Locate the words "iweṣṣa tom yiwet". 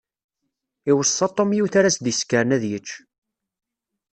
0.89-1.73